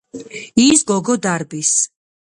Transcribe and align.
ის 0.63 0.81
გოგო 0.93 1.19
დარბის. 1.27 1.77